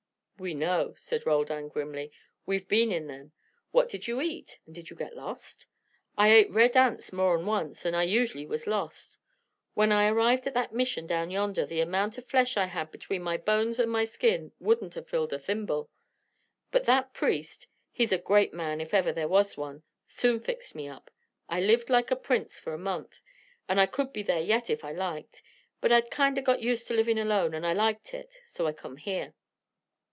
[0.39, 2.11] "We know," said Roldan, grimly.
[2.47, 3.31] "We've been in them.
[3.69, 4.59] What did you eat?
[4.65, 5.67] And did you get lost?"
[6.17, 9.19] "I ate red ants mor' 'n once, and I usually was lost.
[9.75, 13.21] When I arrived at that Mission down yonder the amount of flesh I had between
[13.21, 15.91] my bones and my skin wouldn't have filled a thimble.
[16.71, 20.87] But that priest he's a great man if ever there was one soon fixed me
[20.87, 21.11] up.
[21.49, 23.21] I lived like a prince for a month,
[23.69, 25.43] and I could be there yet if I liked,
[25.81, 28.97] but I'd kinder got used to livin' alone and I liked it, so I come
[28.97, 29.35] here.